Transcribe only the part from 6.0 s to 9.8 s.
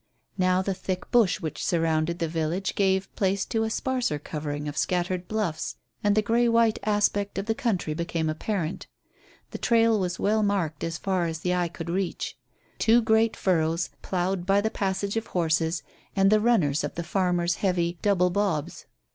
and the grey white aspect of the country became apparent. The